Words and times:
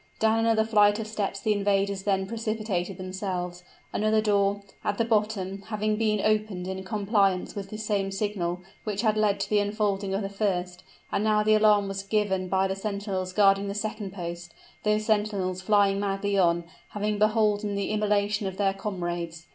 Down 0.17 0.39
another 0.39 0.63
flight 0.63 0.97
of 0.97 1.05
steps 1.05 1.41
the 1.41 1.53
invaders 1.53 2.01
then 2.01 2.25
precipitated 2.25 2.97
themselves, 2.97 3.63
another 3.93 4.19
door, 4.19 4.63
at 4.83 4.97
the 4.97 5.05
bottom, 5.05 5.61
having 5.67 5.95
been 5.95 6.19
opened 6.25 6.67
in 6.67 6.83
compliance 6.83 7.53
with 7.53 7.69
the 7.69 7.77
same 7.77 8.09
signal 8.11 8.63
which 8.83 9.03
had 9.03 9.15
led 9.15 9.39
to 9.41 9.47
the 9.51 9.59
unfolding 9.59 10.15
of 10.15 10.23
the 10.23 10.27
first 10.27 10.81
and 11.11 11.23
now 11.23 11.43
the 11.43 11.53
alarm 11.53 11.87
was 11.87 12.01
given 12.01 12.47
by 12.49 12.67
the 12.67 12.75
sentinels 12.75 13.31
guarding 13.31 13.67
the 13.67 13.75
second 13.75 14.11
post 14.11 14.55
those 14.81 15.05
sentinels 15.05 15.61
flying 15.61 15.99
madly 15.99 16.35
on, 16.35 16.63
having 16.93 17.19
beholden 17.19 17.75
the 17.75 17.91
immolation 17.91 18.47
of 18.47 18.57
their 18.57 18.73
comrades. 18.73 19.45